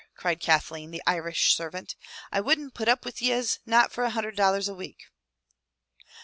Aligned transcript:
cried 0.17 0.39
Kathleen, 0.39 0.89
the 0.89 1.03
Irish 1.05 1.53
servant. 1.55 1.95
"I 2.31 2.41
wouldn't 2.41 2.73
put 2.73 2.87
up 2.87 3.05
wid 3.05 3.21
yez, 3.21 3.59
not 3.67 3.91
for 3.91 4.03
a 4.03 4.09
hundred 4.09 4.35
dollars 4.35 4.67
a 4.67 4.73
week!' 4.73 5.11